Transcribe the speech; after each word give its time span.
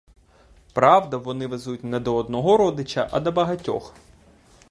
Правда, 0.73 1.17
вони 1.17 1.47
везуть 1.47 1.83
не 1.83 1.99
до 1.99 2.15
одного 2.15 2.57
родича, 2.57 3.09
а 3.11 3.19
до 3.19 3.31
багатьох. 3.31 3.93